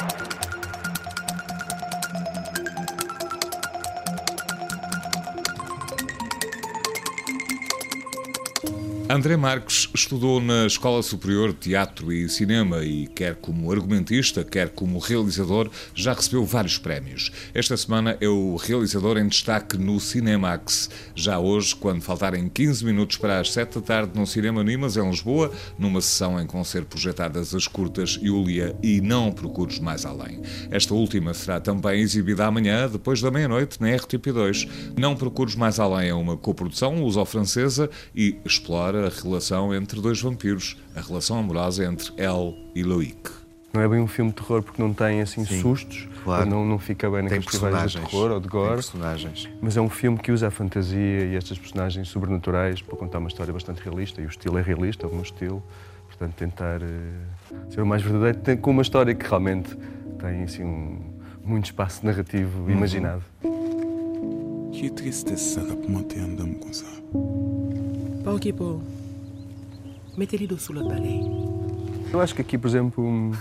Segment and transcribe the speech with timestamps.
[0.00, 0.49] Thank you.
[9.12, 14.68] André Marques estudou na Escola Superior de Teatro e Cinema e, quer como argumentista, quer
[14.68, 17.32] como realizador, já recebeu vários prémios.
[17.52, 20.88] Esta semana é o realizador em destaque no Cinemax.
[21.12, 25.10] Já hoje, quando faltarem 15 minutos para as 7 da tarde no Cinema Nimas, em
[25.10, 30.06] Lisboa, numa sessão em que vão ser projetadas as curtas Yulia e Não Procures Mais
[30.06, 30.40] Além.
[30.70, 34.68] Esta última será também exibida amanhã, depois da meia-noite, na RTP2.
[34.96, 40.76] Não Procures Mais Além é uma coprodução luso-francesa e explora a relação entre dois vampiros,
[40.94, 43.40] a relação amorosa entre Elle e Loïc.
[43.72, 46.48] Não é bem um filme de terror porque não tem assim Sim, sustos, claro.
[46.48, 48.74] não, não fica bem naqueles festivais de terror ou de gore.
[48.74, 49.48] personagens.
[49.62, 53.28] Mas é um filme que usa a fantasia e estas personagens sobrenaturais para contar uma
[53.28, 55.62] história bastante realista e o estilo é realista, o meu estilo.
[56.08, 59.76] Portanto, tentar uh, ser o mais verdadeiro com uma história que realmente
[60.18, 60.98] tem assim um,
[61.44, 62.70] muito espaço narrativo uhum.
[62.70, 63.22] imaginado.
[64.72, 66.20] Que tristeza que manter
[68.34, 68.80] ok pour.
[70.16, 71.20] Mettez-lhe le balai.
[72.12, 73.32] Eu acho que aqui, por exemplo,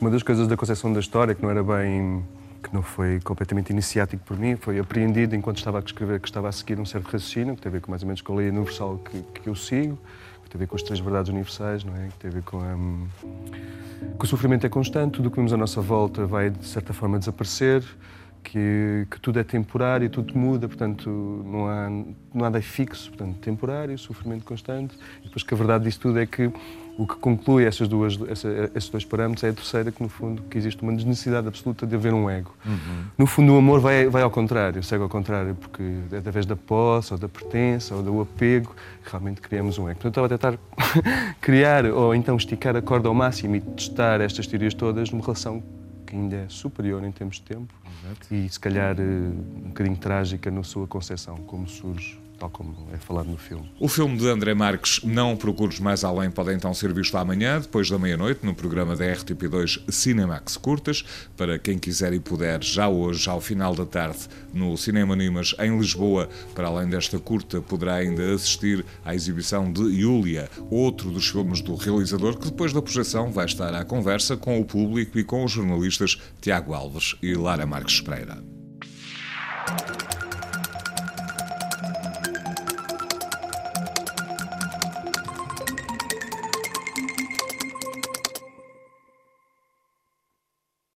[0.00, 2.24] uma das coisas da concepção da história que não era bem
[2.62, 6.48] que não foi completamente iniciático por mim, foi apreendido enquanto estava a escrever que estava
[6.48, 8.36] a seguir um certo raciocínio, que tem a ver com mais ou menos com a
[8.36, 9.98] lei universal que, que eu sigo,
[10.42, 12.08] que tem a ver com as três verdades universais, não é?
[12.08, 15.52] Que tem a ver com, a, que o sofrimento é constante, tudo o que vemos
[15.52, 17.84] à nossa volta vai de certa forma desaparecer,
[18.44, 21.08] que, que, tudo é temporário, tudo muda, portanto
[21.44, 21.90] não há
[22.32, 24.94] nada é fixo, portanto temporário, sofrimento constante.
[25.20, 26.52] E depois que a verdade disso tudo é que
[26.96, 30.42] o que conclui essas duas, essa, esses dois parâmetros é a terceira, que no fundo
[30.42, 32.54] que existe uma necessidade absoluta de haver um ego.
[32.64, 33.04] Uhum.
[33.18, 36.54] No fundo o amor vai, vai ao contrário, segue ao contrário, porque é através da
[36.54, 40.00] posse, ou da pertença, ou do apego, realmente criamos um ego.
[40.00, 44.20] Portanto, eu estava a tentar criar, ou então esticar a corda ao máximo e testar
[44.20, 45.62] estas teorias todas numa relação
[46.14, 48.34] ainda é superior em termos de tempo Exato.
[48.34, 52.98] e se calhar eh, um bocadinho trágica na sua concepção, como surge tal como é
[52.98, 53.70] falado no filme.
[53.78, 57.88] O filme de André Marques, Não Procures Mais Além, pode então ser visto amanhã, depois
[57.88, 61.04] da meia-noite, no programa da RTP2 Cinemax Curtas,
[61.36, 65.78] para quem quiser e puder, já hoje, ao final da tarde, no Cinema Nimas, em
[65.78, 66.28] Lisboa.
[66.54, 71.74] Para além desta curta, poderá ainda assistir à exibição de Yulia, outro dos filmes do
[71.74, 75.52] realizador, que depois da projeção vai estar à conversa com o público e com os
[75.52, 78.42] jornalistas Tiago Alves e Lara Marques Pereira.